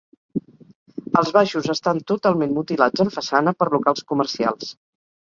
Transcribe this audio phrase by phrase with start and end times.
[1.21, 4.79] Els baixos estan totalment mutilats en façana per locals comercials.